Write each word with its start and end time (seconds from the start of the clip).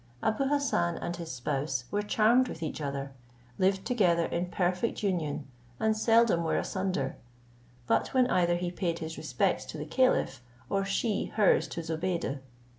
Abou 0.23 0.45
Hassan 0.47 0.97
and 0.97 1.15
his 1.15 1.31
spouse 1.31 1.83
were 1.91 2.01
charmed 2.01 2.47
with 2.47 2.63
each 2.63 2.81
other, 2.81 3.11
lived 3.59 3.85
together 3.85 4.25
in 4.25 4.47
perfect 4.47 5.03
union, 5.03 5.45
and 5.79 5.95
seldom 5.95 6.43
were 6.43 6.57
asunder, 6.57 7.17
but 7.85 8.07
when 8.07 8.25
either 8.25 8.55
he 8.55 8.71
paid 8.71 8.97
his 8.97 9.15
respects 9.15 9.63
to 9.65 9.77
the 9.77 9.85
caliph, 9.85 10.41
or 10.71 10.83
she 10.85 11.25
hers 11.25 11.67
to 11.67 11.83
Zobeide. 11.83 12.39